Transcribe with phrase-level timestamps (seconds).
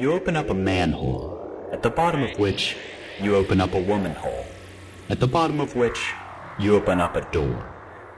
[0.00, 2.74] You open up a manhole, at the bottom of which
[3.20, 4.46] you open up a woman hole,
[5.10, 6.14] at the bottom of which
[6.58, 7.70] you open up a door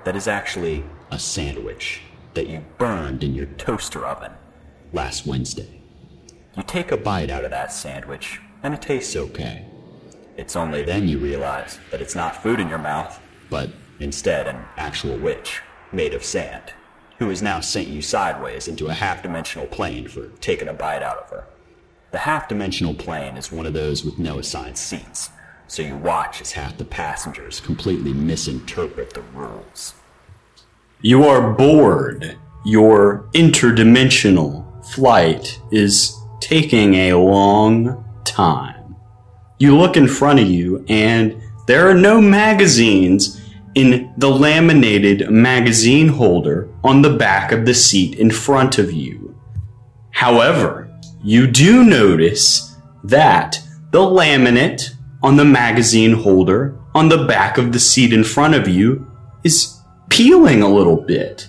[0.05, 2.01] that is actually a sandwich
[2.35, 4.31] that you burned in your toaster oven
[4.93, 5.83] last Wednesday.
[6.57, 9.67] You take a bite out of that sandwich, and it tastes okay.
[10.37, 13.19] It's only then you realize that it's not food in your mouth,
[13.51, 15.61] but instead an actual witch
[15.91, 16.75] made of sand,
[17.19, 21.03] who has now sent you sideways into a half dimensional plane for taking a bite
[21.03, 21.45] out of her.
[22.13, 25.31] The half dimensional plane is one of those with no assigned seats,
[25.67, 29.95] so you watch as half the passengers completely misinterpret the rules.
[31.01, 32.37] You are bored.
[32.67, 38.95] Your interdimensional flight is taking a long time.
[39.59, 43.41] You look in front of you, and there are no magazines
[43.75, 49.35] in the laminated magazine holder on the back of the seat in front of you.
[50.11, 50.92] However,
[51.23, 53.61] you do notice that
[53.93, 54.91] the laminate
[55.23, 59.07] on the magazine holder on the back of the seat in front of you
[59.45, 61.49] is peeling a little bit.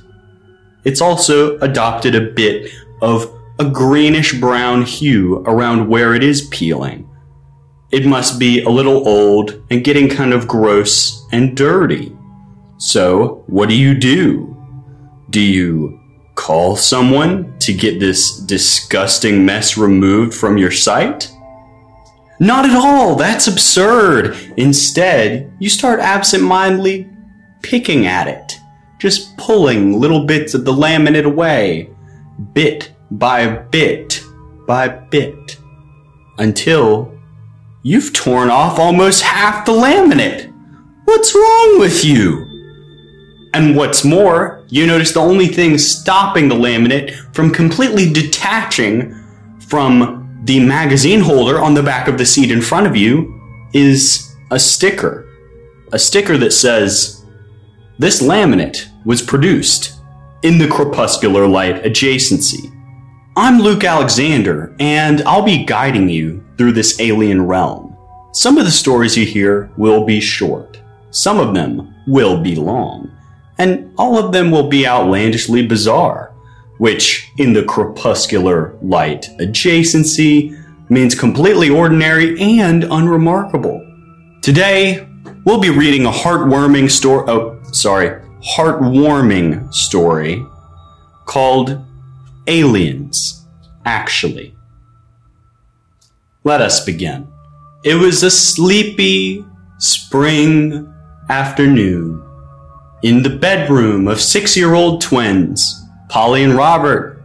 [0.84, 2.72] It's also adopted a bit
[3.02, 7.10] of a greenish brown hue around where it is peeling.
[7.92, 12.16] It must be a little old and getting kind of gross and dirty.
[12.78, 14.50] So, what do you do?
[15.30, 16.00] Do you
[16.44, 21.32] call someone to get this disgusting mess removed from your sight?
[22.38, 23.16] Not at all.
[23.16, 24.36] That's absurd.
[24.58, 27.10] Instead, you start absentmindedly
[27.62, 28.60] picking at it,
[29.00, 31.90] just pulling little bits of the laminate away,
[32.52, 34.22] bit by bit
[34.68, 35.58] by bit,
[36.40, 37.18] until
[37.84, 40.54] you've torn off almost half the laminate.
[41.06, 42.46] What's wrong with you?
[43.54, 49.14] And what's more, you notice the only thing stopping the laminate from completely detaching
[49.60, 53.40] from the magazine holder on the back of the seat in front of you
[53.76, 55.30] is a sticker.
[55.92, 57.24] A sticker that says,
[58.00, 59.94] This laminate was produced
[60.42, 62.74] in the crepuscular light adjacency.
[63.38, 67.96] I'm Luke Alexander, and I'll be guiding you through this alien realm.
[68.32, 70.82] Some of the stories you hear will be short,
[71.12, 73.13] some of them will be long
[73.64, 76.34] and all of them will be outlandishly bizarre,
[76.80, 80.52] which in the crepuscular light adjacency
[80.90, 83.80] means completely ordinary and unremarkable.
[84.42, 85.08] Today,
[85.46, 90.46] we'll be reading a heartwarming story, oh, sorry, heartwarming story
[91.26, 91.82] called
[92.48, 93.46] Aliens,
[93.86, 94.54] Actually.
[96.44, 97.30] Let us begin.
[97.86, 99.46] It was a sleepy
[99.78, 100.94] spring
[101.30, 102.23] afternoon
[103.04, 107.22] in the bedroom of six year old twins, Polly and Robert.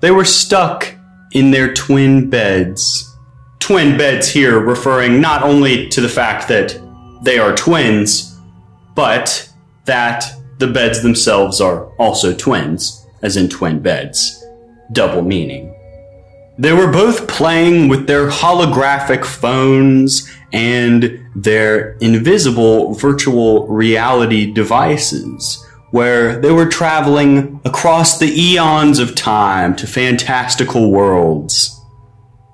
[0.00, 0.92] They were stuck
[1.32, 3.14] in their twin beds.
[3.58, 6.80] Twin beds here referring not only to the fact that
[7.22, 8.38] they are twins,
[8.94, 9.48] but
[9.84, 10.24] that
[10.58, 14.42] the beds themselves are also twins, as in twin beds.
[14.92, 15.75] Double meaning.
[16.58, 26.40] They were both playing with their holographic phones and their invisible virtual reality devices, where
[26.40, 31.78] they were traveling across the eons of time to fantastical worlds.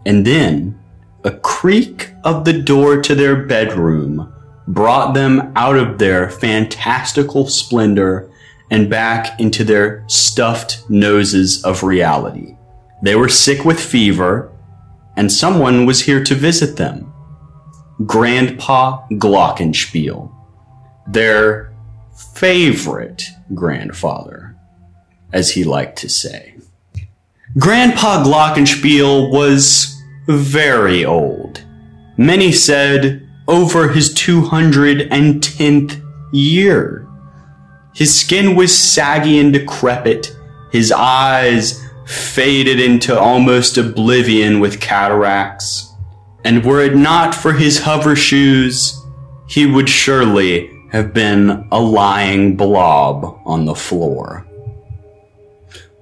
[0.05, 0.81] And then,
[1.23, 4.33] a creak of the door to their bedroom
[4.67, 8.29] brought them out of their fantastical splendor
[8.69, 12.57] and back into their stuffed noses of reality.
[13.03, 14.51] They were sick with fever,
[15.17, 17.13] and someone was here to visit them.
[18.07, 20.33] Grandpa Glockenspiel,
[21.09, 21.73] their
[22.35, 23.25] favorite
[23.55, 24.57] grandfather,
[25.33, 26.55] as he liked to say.
[27.59, 31.63] Grandpa Glockenspiel was very old.
[32.17, 36.01] Many said over his 210th
[36.33, 37.07] year.
[37.95, 40.35] His skin was saggy and decrepit,
[40.71, 45.93] his eyes faded into almost oblivion with cataracts
[46.45, 49.01] and were it not for his hover shoes,
[49.49, 54.47] he would surely have been a lying blob on the floor.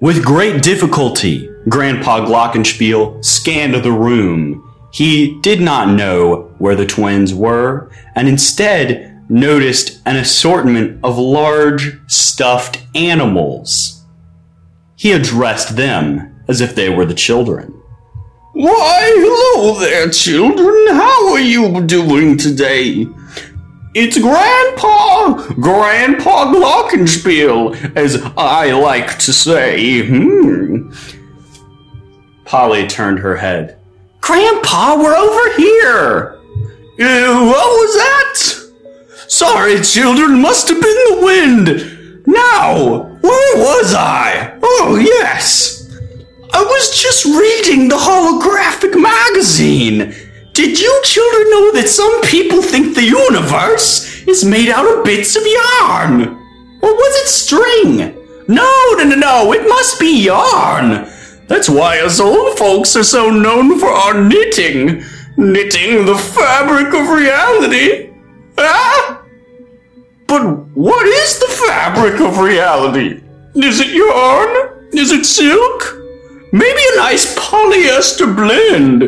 [0.01, 4.67] With great difficulty, Grandpa Glockenspiel scanned the room.
[4.93, 12.01] He did not know where the twins were, and instead noticed an assortment of large
[12.11, 14.00] stuffed animals.
[15.01, 17.73] He addressed them as if they were the children.
[18.53, 20.95] Why, hello there, children.
[20.95, 23.09] How are you doing today?
[23.95, 30.07] It's Grandpa, Grandpa Glockenspiel, as I like to say.
[30.07, 30.93] Hmm.
[32.45, 33.79] Polly turned her head.
[34.21, 36.39] Grandpa, we're over here!
[37.01, 39.31] Uh, what was that?
[39.31, 42.27] Sorry, children, must have been the wind.
[42.27, 44.59] Now, where was I?
[44.63, 45.99] Oh, yes.
[46.53, 50.15] I was just reading the holographic magazine.
[50.53, 55.37] Did you children know that some people think the universe is made out of bits
[55.37, 56.23] of yarn?
[56.83, 57.97] Or was it string?
[58.49, 61.07] No, no, no, no, it must be yarn.
[61.47, 65.05] That's why us old folks are so known for our knitting.
[65.37, 68.13] Knitting the fabric of reality.
[68.59, 69.20] Ah?
[70.31, 70.45] But
[70.77, 73.21] what is the fabric of reality?
[73.57, 74.89] Is it yarn?
[74.93, 75.97] Is it silk?
[76.53, 79.03] Maybe a nice polyester blend.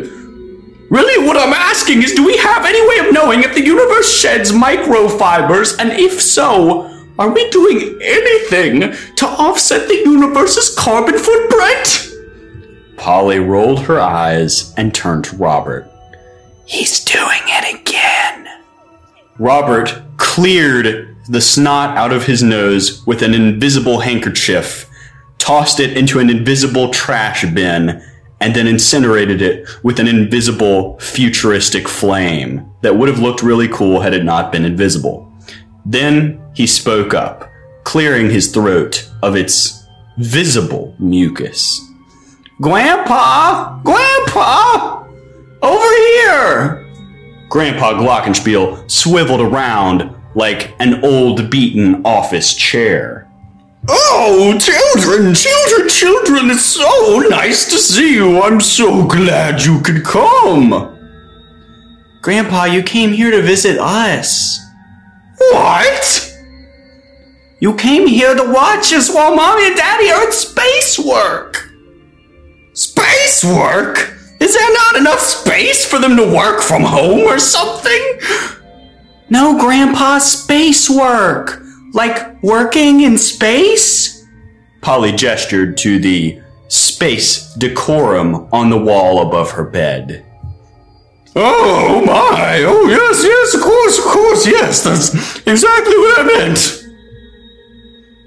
[0.91, 4.13] Really, what I'm asking is do we have any way of knowing if the universe
[4.13, 8.81] sheds microfibers, and if so, are we doing anything
[9.15, 12.11] to offset the universe's carbon footprint?
[12.97, 15.89] Polly rolled her eyes and turned to Robert.
[16.65, 18.49] He's doing it again.
[19.39, 24.89] Robert cleared the snot out of his nose with an invisible handkerchief,
[25.37, 28.01] tossed it into an invisible trash bin,
[28.39, 34.01] and then incinerated it with an invisible futuristic flame that would have looked really cool
[34.01, 35.31] had it not been invisible.
[35.85, 37.49] Then he spoke up,
[37.83, 39.85] clearing his throat of its
[40.17, 41.81] visible mucus.
[42.61, 43.81] Grandpa!
[43.83, 45.07] Grandpa!
[45.61, 46.85] Over here!
[47.49, 53.29] Grandpa Glockenspiel swiveled around like an old beaten office chair.
[53.89, 58.41] Oh, children, children, children, it's so nice to see you.
[58.41, 60.89] I'm so glad you could come.
[62.21, 64.59] Grandpa, you came here to visit us.
[65.37, 66.33] What?
[67.59, 71.69] You came here to watch us while Mommy and Daddy are at space work.
[72.73, 74.17] Space work?
[74.39, 78.19] Is there not enough space for them to work from home or something?
[79.33, 81.59] No, Grandpa, space work.
[81.91, 84.23] Like working in space?
[84.81, 90.23] Polly gestured to the space decorum on the wall above her bed.
[91.35, 92.61] Oh my!
[92.63, 96.87] Oh yes, yes, of course, of course, yes, that's exactly what I meant.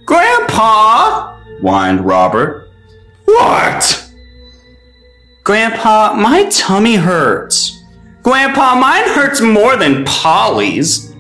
[0.07, 2.69] Grandpa, whined Robert.
[3.27, 4.11] What?
[5.45, 7.76] Grandpa, my tummy hurts.
[8.27, 11.15] Grandpa, mine hurts more than Polly's.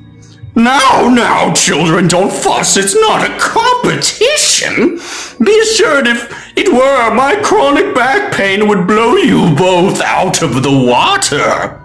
[0.57, 2.77] Now, now, children, don't fuss.
[2.77, 4.97] It's not a competition.
[5.39, 10.65] Be assured if it were, my chronic back pain would blow you both out of
[10.65, 11.81] the water.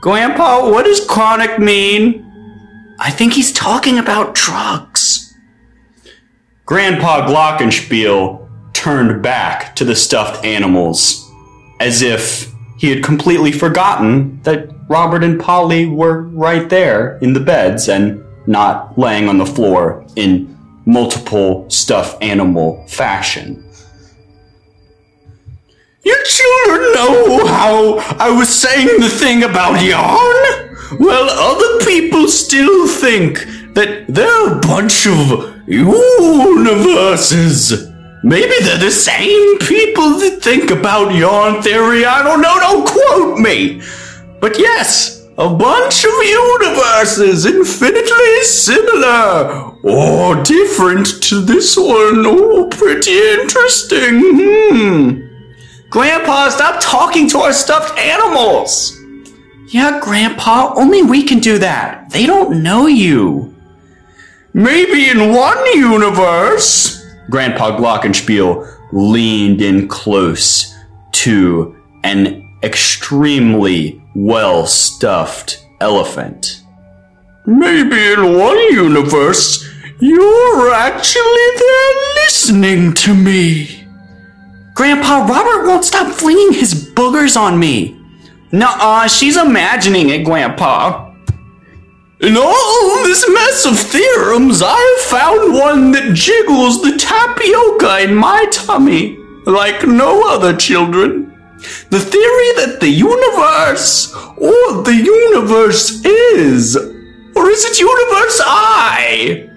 [0.00, 2.24] Grandpa, what does chronic mean?
[2.98, 5.34] I think he's talking about drugs.
[6.64, 11.30] Grandpa Glockenspiel turned back to the stuffed animals
[11.80, 12.51] as if
[12.82, 18.20] he had completely forgotten that Robert and Polly were right there in the beds and
[18.48, 23.64] not laying on the floor in multiple stuffed animal fashion.
[26.02, 30.98] You children know how I was saying the thing about yarn?
[30.98, 36.32] Well, other people still think that they're a bunch of universes.
[38.24, 42.04] Maybe they're the same people that think about yarn theory.
[42.04, 43.82] I don't know, don't quote me.
[44.40, 52.24] But yes, a bunch of universes infinitely similar or different to this one.
[52.26, 54.20] Oh, pretty interesting.
[54.22, 55.32] Hmm.
[55.90, 58.98] Grandpa, stop talking to our stuffed animals.
[59.68, 62.10] Yeah, Grandpa, only we can do that.
[62.10, 63.54] They don't know you.
[64.54, 70.74] Maybe in one universe, Grandpa Glockenspiel leaned in close
[71.12, 76.62] to an extremely well stuffed elephant.
[77.46, 79.68] Maybe in one universe,
[80.00, 83.84] you're actually there listening to me.
[84.74, 87.98] Grandpa, Robert won't stop flinging his boogers on me.
[88.52, 91.11] Nuh-uh, she's imagining it, Grandpa.
[92.22, 98.14] In all this mess of theorems, I have found one that jiggles the tapioca in
[98.14, 101.36] my tummy like no other children.
[101.90, 109.50] The theory that the universe, or the universe is, or is it universe I?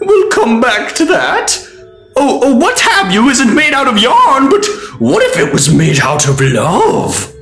[0.00, 1.56] We'll come back to that.
[2.16, 4.66] Oh, oh, what have you isn't made out of yarn, but
[4.98, 7.34] what if it was made out of love?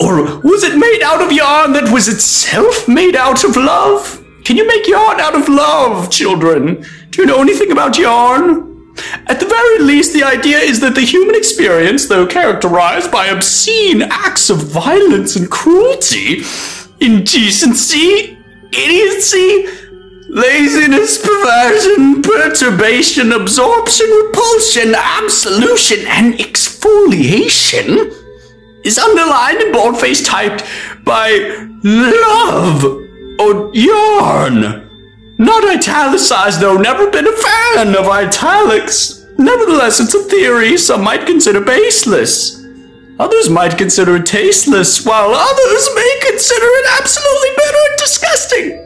[0.00, 4.22] Or was it made out of yarn that was itself made out of love?
[4.44, 6.84] Can you make yarn out of love, children?
[7.10, 8.92] Do you know anything about yarn?
[9.26, 14.02] At the very least, the idea is that the human experience, though characterized by obscene
[14.02, 16.42] acts of violence and cruelty,
[17.00, 18.36] indecency,
[18.70, 19.66] idiocy,
[20.28, 28.12] laziness, perversion, perturbation, absorption, repulsion, absolution, and exfoliation,
[28.84, 30.64] is underlined and boldface typed
[31.02, 33.03] by love
[33.38, 34.90] or yarn.
[35.38, 39.26] Not italicized, though, never been a fan of italics.
[39.36, 42.62] Nevertheless, it's a theory some might consider baseless.
[43.18, 48.80] Others might consider it tasteless, while others may consider it absolutely bitter and disgusting.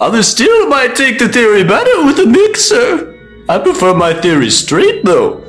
[0.00, 3.16] Others still might take the theory better with a mixer.
[3.48, 5.44] I prefer my theory straight, though.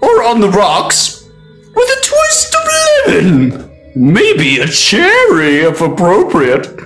[0.00, 1.28] Or on the rocks,
[1.74, 3.70] with a twist of lemon.
[3.96, 6.78] Maybe a cherry, if appropriate.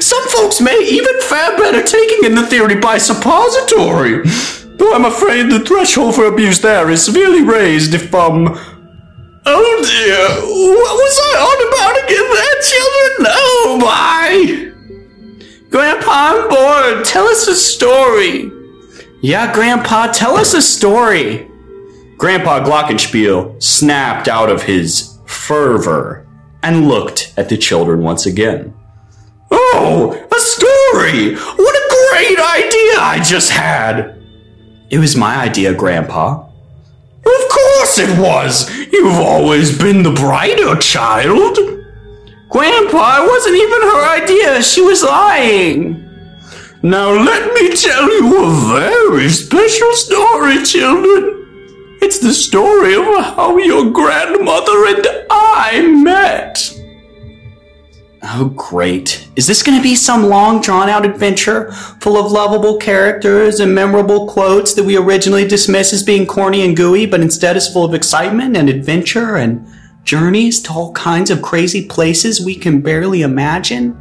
[0.00, 4.22] Some folks may even fare better taking in the theory by suppository.
[4.76, 8.48] Though I'm afraid the threshold for abuse there is severely raised if, um.
[9.46, 13.26] Oh dear, what was I on about again there, children?
[13.28, 14.70] Oh my!
[15.70, 17.04] Grandpa, I'm bored.
[17.06, 18.50] Tell us a story.
[19.22, 21.48] Yeah, Grandpa, tell us a story.
[22.16, 26.26] Grandpa Glockenspiel snapped out of his fervor
[26.62, 28.74] and looked at the children once again.
[29.50, 31.34] Oh, a story!
[31.34, 34.20] What a great idea I just had!
[34.90, 36.46] It was my idea, Grandpa.
[37.24, 38.70] Of course it was!
[38.92, 41.58] You've always been the brighter child!
[42.50, 44.62] Grandpa, it wasn't even her idea.
[44.62, 46.04] She was lying.
[46.82, 51.36] Now let me tell you a very special story, children.
[52.02, 56.79] It's the story of how your grandmother and I met.
[58.22, 59.28] Oh, great.
[59.34, 63.74] Is this going to be some long, drawn out adventure full of lovable characters and
[63.74, 67.84] memorable quotes that we originally dismissed as being corny and gooey, but instead is full
[67.84, 69.66] of excitement and adventure and
[70.04, 73.96] journeys to all kinds of crazy places we can barely imagine?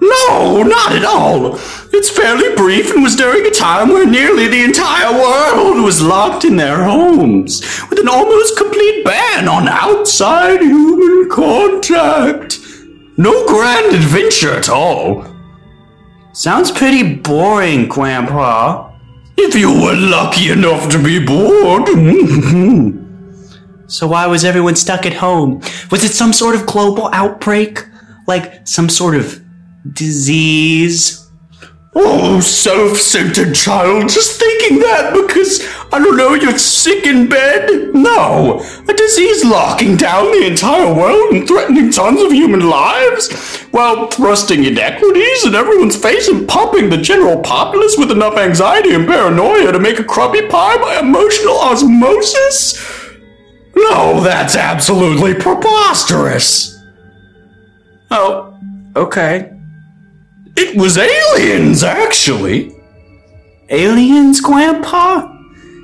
[0.00, 1.56] No, not at all.
[1.92, 6.44] It's fairly brief and was during a time where nearly the entire world was locked
[6.44, 12.60] in their homes, with an almost complete ban on outside human contact.
[13.16, 15.24] No grand adventure at all.
[16.32, 18.92] Sounds pretty boring, Grandpa.
[19.36, 21.86] If you were lucky enough to be bored.
[23.86, 25.60] so why was everyone stuck at home?
[25.92, 27.84] Was it some sort of global outbreak?
[28.26, 29.40] Like some sort of
[29.92, 31.23] disease?
[31.96, 37.94] Oh, self centered child, just thinking that because, I don't know, you're sick in bed?
[37.94, 38.58] No,
[38.88, 43.32] a disease locking down the entire world and threatening tons of human lives
[43.70, 49.06] while thrusting inequities in everyone's face and pumping the general populace with enough anxiety and
[49.06, 52.76] paranoia to make a crummy pie by emotional osmosis?
[53.76, 56.76] No, that's absolutely preposterous.
[58.10, 58.58] Oh,
[58.96, 59.53] okay.
[60.56, 62.72] It was aliens, actually.
[63.68, 65.30] Aliens, Grandpa?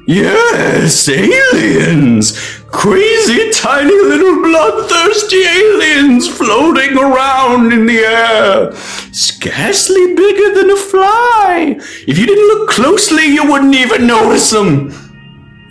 [0.06, 2.38] Yes, aliens!
[2.70, 8.72] Crazy, tiny little bloodthirsty aliens floating around in the air.
[9.12, 11.76] Scarcely bigger than a fly.
[12.06, 14.92] If you didn't look closely, you wouldn't even notice them.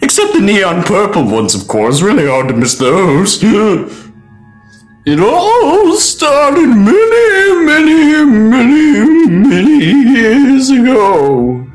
[0.02, 2.02] Except the neon purple ones, of course.
[2.02, 3.42] Really hard to miss those.
[5.12, 11.66] It all started many, many, many, many years ago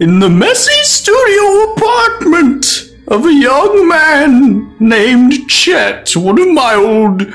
[0.00, 7.32] in the messy studio apartment of a young man named Chet, one of my old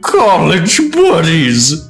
[0.00, 1.86] college buddies.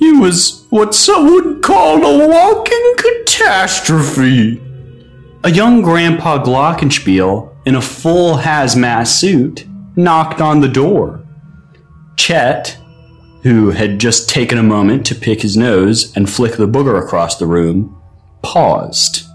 [0.00, 4.60] He was what some would call a walking catastrophe.
[5.44, 11.21] A young Grandpa Glockenspiel in a full hazmat suit knocked on the door.
[12.16, 12.78] Chet,
[13.42, 17.36] who had just taken a moment to pick his nose and flick the booger across
[17.36, 18.00] the room,
[18.42, 19.26] paused.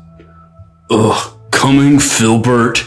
[0.90, 2.84] Ugh, coming, Filbert.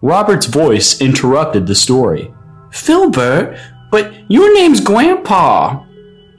[0.00, 2.32] Robert's voice interrupted the story.
[2.70, 3.58] Filbert?
[3.90, 5.84] But your name's Grandpa.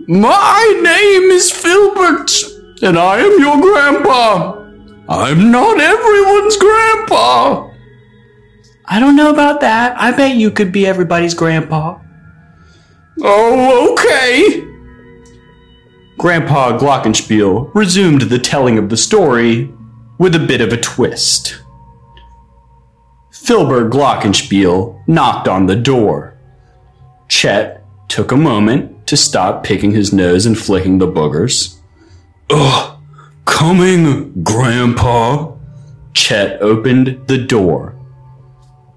[0.07, 2.31] My name is Filbert,
[2.81, 4.59] and I am your grandpa.
[5.07, 7.68] I'm not everyone's grandpa.
[8.91, 9.95] I don't know about that.
[9.99, 11.99] I bet you could be everybody's grandpa.
[13.21, 14.65] Oh, okay.
[16.17, 19.71] Grandpa Glockenspiel resumed the telling of the story
[20.17, 21.61] with a bit of a twist.
[23.31, 26.37] Filbert Glockenspiel knocked on the door.
[27.27, 31.77] Chet took a moment to stop picking his nose and flicking the boogers.
[32.49, 32.99] Ugh,
[33.45, 35.53] coming, Grandpa.
[36.13, 37.98] Chet opened the door.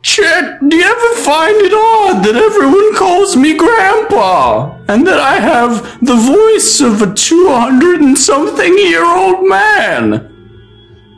[0.03, 4.77] Chet, do you ever find it odd that everyone calls me Grandpa?
[4.89, 10.29] And that I have the voice of a 200 and something year old man?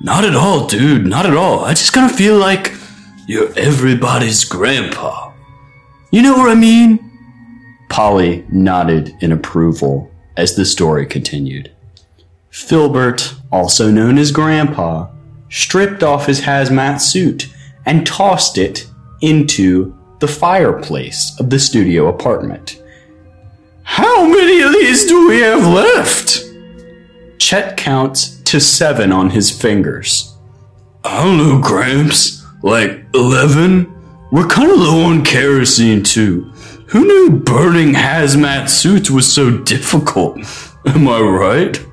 [0.02, 1.64] Not at all, dude, not at all.
[1.64, 2.74] I just kind of feel like
[3.26, 5.32] you're everybody's grandpa.
[6.10, 7.10] You know what I mean?
[7.88, 11.72] Polly nodded in approval as the story continued.
[12.50, 15.10] Filbert, also known as Grandpa,
[15.48, 17.48] stripped off his hazmat suit
[17.86, 18.86] and tossed it
[19.20, 22.82] into the fireplace of the studio apartment.
[23.82, 26.44] How many of these do we have left?
[27.38, 30.34] Chet counts to seven on his fingers.
[31.04, 32.42] I don't know, Gramps.
[32.62, 33.92] Like 11?
[34.32, 36.50] We're kind of low on kerosene, too.
[36.88, 40.38] Who knew burning hazmat suits was so difficult?
[40.86, 41.86] Am I right?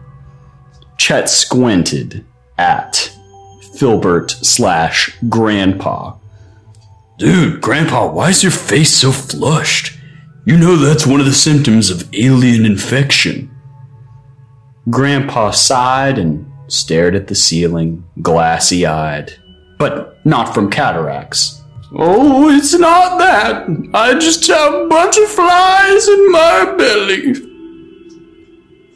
[0.98, 2.26] Chet squinted
[2.58, 3.12] at
[3.82, 6.16] Filbert slash Grandpa.
[7.18, 9.98] Dude, Grandpa, why is your face so flushed?
[10.46, 13.50] You know that's one of the symptoms of alien infection.
[14.92, 19.34] Grandpa sighed and stared at the ceiling, glassy eyed,
[19.80, 21.64] but not from cataracts.
[21.98, 23.66] Oh, it's not that.
[23.96, 27.34] I just have a bunch of flies in my belly.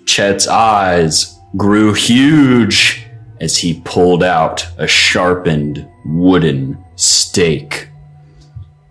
[0.05, 3.04] Chet's eyes grew huge
[3.39, 7.89] as he pulled out a sharpened wooden stake.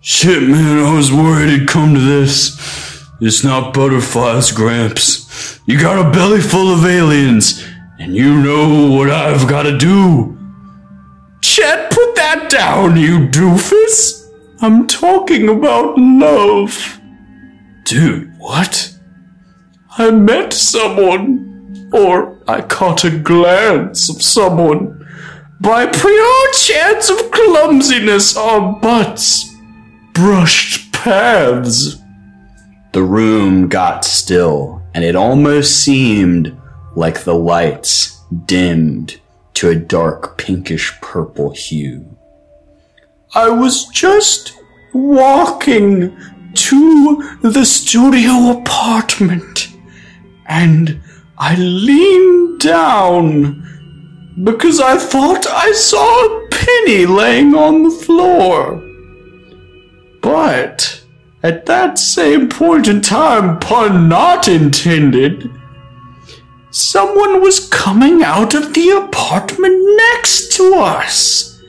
[0.01, 3.05] Shit, man, I was worried it'd come to this.
[3.21, 5.61] It's not butterflies, Gramps.
[5.67, 7.65] You got a belly full of aliens,
[7.99, 10.37] and you know what I've gotta do.
[11.41, 14.31] Chet, put that down, you doofus.
[14.61, 17.01] I'm talking about love.
[17.85, 18.95] Dude, what?
[19.97, 21.54] I met someone,
[21.95, 25.07] or I caught a glance of someone.
[25.61, 29.55] By pure chance of clumsiness, our butts
[30.13, 31.97] brushed paths.
[32.93, 36.61] The room got still, and it almost seemed
[36.97, 39.21] like the lights dimmed
[39.55, 42.05] to a dark pinkish purple hue.
[43.37, 44.59] I was just
[44.93, 46.17] walking
[46.55, 49.69] to the studio apartment
[50.47, 51.01] and
[51.39, 53.63] I leaned down
[54.43, 58.81] because I thought I saw a penny laying on the floor.
[60.23, 61.03] But
[61.43, 65.51] at that same point in time, pun not intended,
[66.71, 71.61] someone was coming out of the apartment next to us.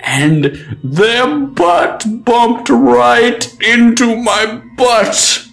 [0.00, 5.46] And their butt bumped right into my butt.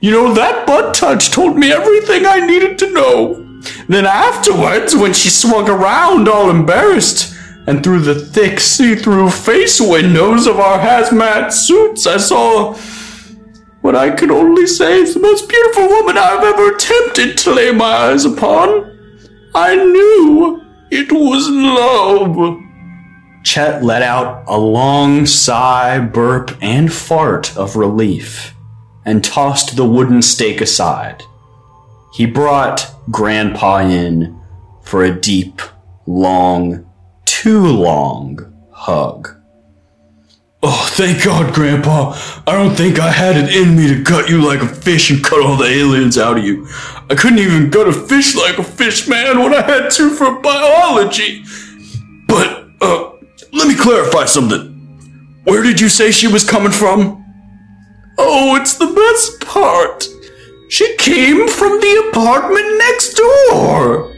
[0.00, 3.60] You know, that butt touch told me everything I needed to know.
[3.88, 7.34] Then afterwards, when she swung around all embarrassed,
[7.66, 12.74] and through the thick see-through face windows of our hazmat suits, I saw
[13.80, 17.72] what I can only say is the most beautiful woman I've ever attempted to lay
[17.72, 18.96] my eyes upon.
[19.52, 22.60] I knew it was love.
[23.42, 28.54] Chet let out a long sigh, burp, and fart of relief
[29.08, 31.22] and tossed the wooden stake aside.
[32.12, 34.38] He brought Grandpa in
[34.82, 35.62] for a deep,
[36.06, 36.86] long,
[37.24, 39.34] too long hug.
[40.62, 42.14] Oh, thank God, Grandpa.
[42.46, 45.24] I don't think I had it in me to cut you like a fish and
[45.24, 46.66] cut all the aliens out of you.
[47.08, 50.38] I couldn't even gut a fish like a fish, man, when I had to for
[50.40, 51.44] biology.
[52.26, 53.12] But, uh,
[53.54, 54.74] let me clarify something.
[55.44, 57.17] Where did you say she was coming from?
[58.18, 60.06] Oh, it's the best part.
[60.68, 64.14] She came from the apartment next door.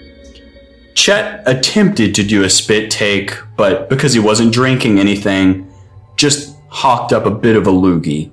[0.95, 5.73] Chet attempted to do a spit take, but because he wasn't drinking anything,
[6.17, 8.31] just hawked up a bit of a loogie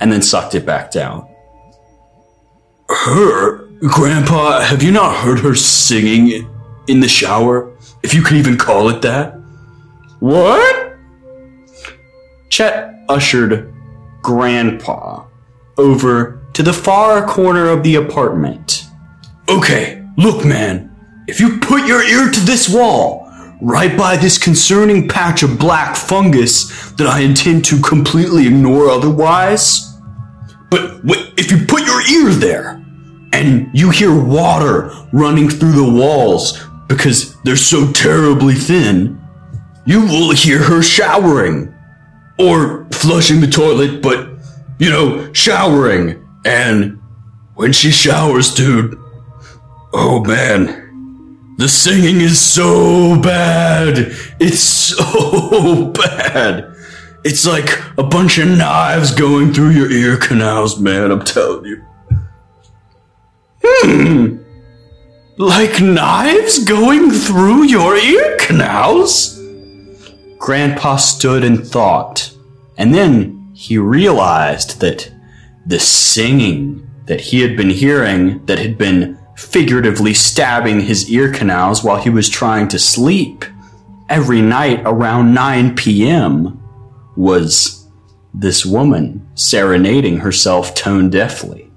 [0.00, 1.26] and then sucked it back down.
[2.88, 3.64] Her?
[3.80, 6.48] Grandpa, have you not heard her singing
[6.86, 7.72] in the shower?
[8.02, 9.32] If you can even call it that?
[10.20, 10.96] What?
[12.50, 13.73] Chet ushered
[14.24, 15.26] Grandpa
[15.78, 18.86] over to the far corner of the apartment.
[19.48, 20.90] Okay, look, man.
[21.28, 25.94] If you put your ear to this wall, right by this concerning patch of black
[25.94, 29.94] fungus that I intend to completely ignore otherwise,
[30.70, 31.00] but
[31.36, 32.84] if you put your ear there
[33.32, 39.20] and you hear water running through the walls because they're so terribly thin,
[39.86, 41.73] you will hear her showering
[42.38, 44.28] or flushing the toilet, but
[44.78, 46.20] you know, showering.
[46.44, 47.00] And
[47.54, 48.98] when she showers, dude,
[49.92, 50.82] oh man,
[51.56, 54.12] The singing is so bad.
[54.40, 56.74] It's so bad.
[57.24, 61.84] It's like a bunch of knives going through your ear canals, man, I'm telling you.
[63.62, 64.38] Hmm.
[65.38, 69.40] Like knives going through your ear canals?
[70.38, 72.23] Grandpa stood and thought,
[72.76, 75.10] and then he realized that
[75.66, 81.82] the singing that he had been hearing, that had been figuratively stabbing his ear canals
[81.82, 83.44] while he was trying to sleep
[84.08, 86.60] every night around 9 p.m.,
[87.16, 87.88] was
[88.32, 91.70] this woman serenading herself tone deafly.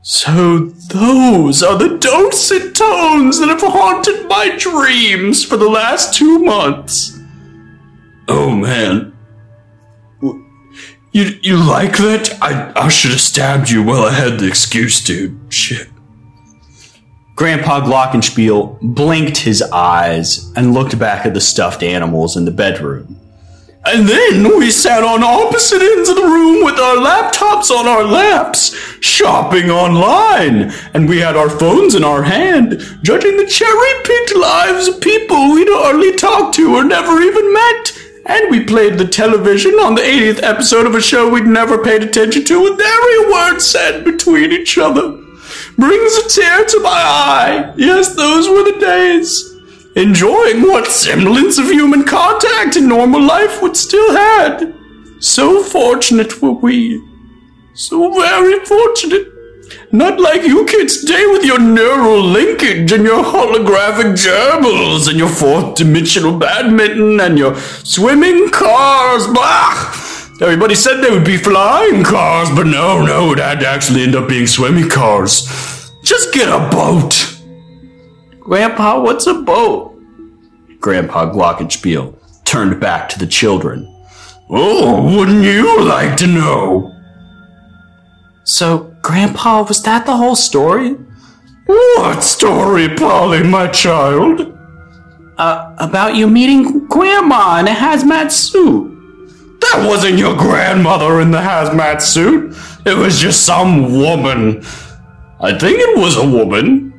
[0.00, 6.38] So those are the dulcet tones that have haunted my dreams for the last two
[6.40, 7.20] months.
[8.26, 9.11] Oh man.
[11.12, 12.38] You you like that?
[12.40, 15.38] I I should have stabbed you while I had the excuse, dude.
[15.50, 15.88] Shit.
[17.34, 23.18] Grandpa Glockenspiel blinked his eyes and looked back at the stuffed animals in the bedroom.
[23.84, 28.04] And then we sat on opposite ends of the room with our laptops on our
[28.04, 30.72] laps, shopping online.
[30.94, 35.52] And we had our phones in our hand, judging the cherry picked lives of people
[35.52, 37.92] we'd hardly talked to or never even met.
[38.24, 42.02] And we played the television on the 80th episode of a show we'd never paid
[42.02, 45.18] attention to with every word said between each other.
[45.76, 47.74] Brings a tear to my eye.
[47.76, 49.52] Yes, those were the days
[49.96, 54.74] enjoying what semblance of human contact in normal life would still had.
[55.20, 57.02] So fortunate were we.
[57.74, 59.31] So very fortunate.
[59.94, 65.28] Not like you kids today with your neural linkage and your holographic gerbils and your
[65.28, 69.26] fourth dimensional badminton and your swimming cars.
[69.26, 69.92] Blah!
[70.40, 74.46] Everybody said they would be flying cars, but no, no, that'd actually end up being
[74.46, 75.46] swimming cars.
[76.02, 77.38] Just get a boat.
[78.40, 80.00] Grandpa, what's a boat?
[80.80, 83.94] Grandpa Glockenspiel turned back to the children.
[84.48, 86.98] Oh, wouldn't you like to know?
[88.44, 90.96] So, Grandpa, was that the whole story?
[91.66, 94.56] What story, Polly, my child?
[95.36, 98.90] Uh, about you meeting Grandma in a hazmat suit.
[99.60, 102.56] That wasn't your grandmother in the hazmat suit.
[102.84, 104.62] It was just some woman.
[105.40, 106.92] I think it was a woman.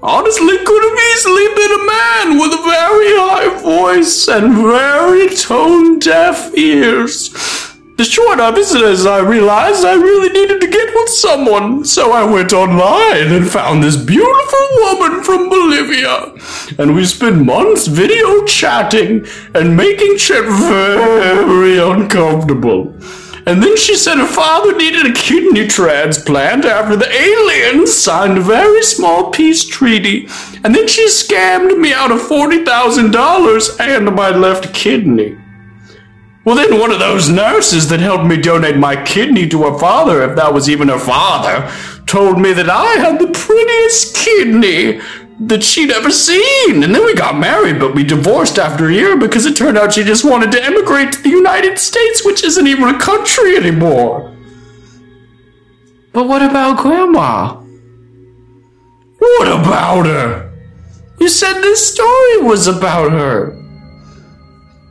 [0.00, 5.98] Honestly, could have easily been a man with a very high voice and very tone
[5.98, 7.67] deaf ears.
[7.98, 12.12] The short of it is, I realized I really needed to get with someone, so
[12.12, 16.32] I went online and found this beautiful woman from Bolivia.
[16.78, 22.94] And we spent months video chatting and making shit very uncomfortable.
[23.46, 28.42] And then she said her father needed a kidney transplant after the aliens signed a
[28.42, 30.28] very small peace treaty.
[30.62, 35.36] And then she scammed me out of $40,000 and my left kidney.
[36.48, 40.22] Well, then one of those nurses that helped me donate my kidney to her father,
[40.22, 41.70] if that was even her father,
[42.06, 44.98] told me that I had the prettiest kidney
[45.40, 46.82] that she'd ever seen.
[46.82, 49.92] And then we got married, but we divorced after a year because it turned out
[49.92, 54.34] she just wanted to emigrate to the United States, which isn't even a country anymore.
[56.14, 57.56] But what about Grandma?
[59.18, 60.50] What about her?
[61.20, 63.67] You said this story was about her.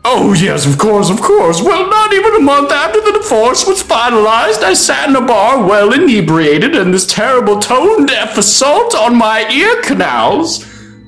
[0.10, 1.62] Oh, yes, of course, of course.
[1.62, 5.68] Well, not even a month after the divorce was finalized, I sat in a bar
[5.68, 10.66] well inebriated, and this terrible tone deaf assault on my ear canals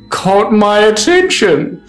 [0.09, 1.81] caught my attention.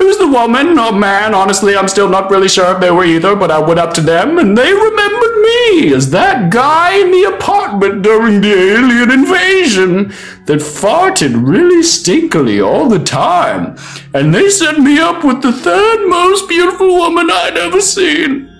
[0.00, 3.04] It was the woman or man, honestly, I'm still not really sure if they were
[3.04, 7.10] either, but I went up to them and they remembered me as that guy in
[7.10, 10.08] the apartment during the alien invasion
[10.46, 13.76] that farted really stinkily all the time.
[14.14, 18.50] And they set me up with the third most beautiful woman I'd ever seen.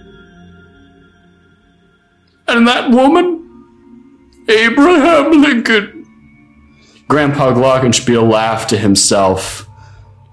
[2.47, 6.07] And that woman, Abraham Lincoln.
[7.09, 9.67] Grandpa Glockenspiel laughed to himself.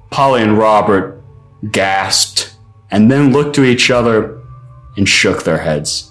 [0.10, 1.22] Polly and Robert
[1.72, 2.56] gasped
[2.90, 4.42] and then looked to each other
[4.98, 6.11] and shook their heads.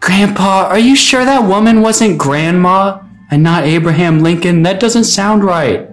[0.00, 4.62] Grandpa, are you sure that woman wasn't Grandma and not Abraham Lincoln?
[4.62, 5.88] That doesn't sound right.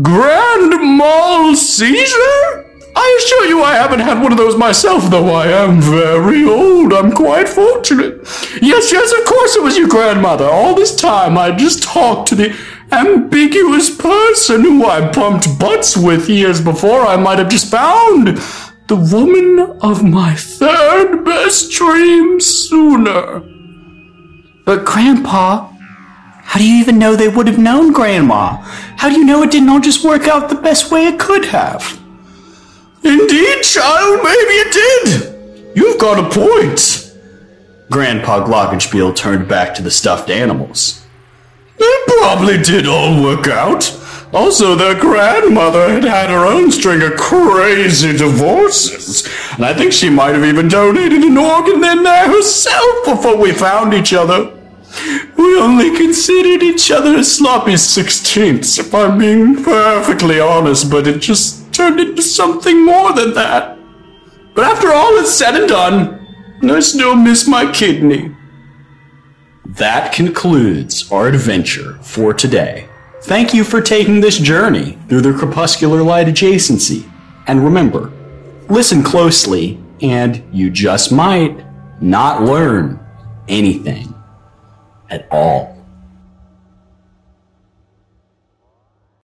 [0.00, 2.66] Grand mal seizure?
[2.96, 6.92] I assure you I haven't had one of those myself, though I am very old.
[6.92, 8.18] I'm quite fortunate.
[8.60, 10.44] Yes, yes, of course it was your grandmother.
[10.46, 12.56] All this time I just talked to the
[12.92, 18.38] ambiguous person who I pumped butts with years before I might have just found
[18.90, 23.40] the woman of my third best dream sooner.
[24.64, 25.68] But, Grandpa,
[26.42, 28.56] How do you even know they would have known, Grandma?
[28.96, 31.44] How do you know it didn't all just work out the best way it could
[31.44, 32.00] have?
[33.04, 35.76] Indeed, child, maybe it did.
[35.76, 37.14] You've got a point.
[37.92, 41.06] Grandpa Glockenspiel turned back to the stuffed animals.
[41.78, 43.84] It probably did all work out.
[44.32, 50.08] Also, their grandmother had had her own string of crazy divorces, and I think she
[50.08, 54.56] might have even donated an organ in there herself before we found each other.
[55.36, 61.72] We only considered each other sloppy sixteenths, if I'm being perfectly honest, but it just
[61.72, 63.78] turned into something more than that.
[64.54, 68.34] But after all is said and done, I still miss my kidney.
[69.64, 72.89] That concludes our adventure for today.
[73.22, 77.10] Thank you for taking this journey through the crepuscular light adjacency.
[77.46, 78.10] And remember,
[78.68, 81.64] listen closely, and you just might
[82.00, 82.98] not learn
[83.46, 84.14] anything
[85.10, 85.79] at all.